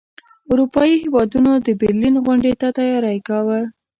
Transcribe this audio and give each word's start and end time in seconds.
اروپايي 0.51 0.95
هیوادونو 1.03 1.51
د 1.65 1.67
برلین 1.81 2.15
غونډې 2.25 2.53
ته 2.61 2.67
تیاری 2.77 3.17
کاوه. 3.27 3.59